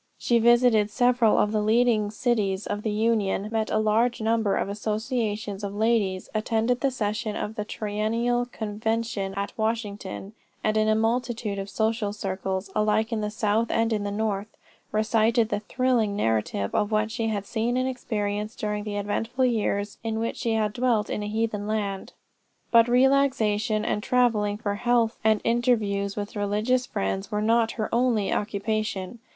She 0.17 0.39
visited 0.39 0.89
several 0.89 1.37
of 1.37 1.51
the 1.51 1.61
leading 1.61 2.09
cities 2.09 2.65
of 2.65 2.81
the 2.81 2.89
Union; 2.89 3.49
met 3.51 3.69
a 3.69 3.77
large 3.77 4.19
number 4.19 4.55
of 4.57 4.67
associations 4.67 5.63
of 5.63 5.75
ladies; 5.75 6.27
attended 6.33 6.81
the 6.81 6.89
session 6.89 7.35
of 7.35 7.53
the 7.53 7.63
Triennial 7.63 8.47
Convention 8.47 9.35
at 9.37 9.55
Washington; 9.59 10.33
and 10.63 10.75
in 10.75 10.87
a 10.87 10.95
multitude 10.95 11.59
of 11.59 11.69
social 11.69 12.13
circles, 12.13 12.71
alike 12.75 13.11
in 13.13 13.21
the 13.21 13.29
South 13.29 13.69
and 13.69 13.93
in 13.93 14.03
the 14.03 14.09
North, 14.09 14.47
recited 14.91 15.49
the 15.49 15.59
thrilling 15.59 16.15
narrative 16.15 16.73
of 16.73 16.91
what 16.91 17.11
she 17.11 17.27
had 17.27 17.45
seen 17.45 17.77
and 17.77 17.87
experienced 17.87 18.57
during 18.57 18.85
the 18.85 18.95
eventful 18.97 19.45
years 19.45 19.99
in 20.03 20.17
which 20.17 20.37
she 20.37 20.53
had 20.55 20.73
dwelt 20.73 21.11
in 21.11 21.21
a 21.21 21.27
heathen 21.27 21.67
land. 21.67 22.11
"But 22.71 22.87
relaxation 22.87 23.85
and 23.85 24.01
travelling 24.01 24.57
for 24.57 24.73
health 24.73 25.19
and 25.23 25.41
interviews 25.43 26.15
with 26.15 26.35
religious 26.35 26.87
friends, 26.87 27.31
were 27.31 27.43
not 27.43 27.73
her 27.73 27.87
only 27.93 28.33
occupation. 28.33 29.19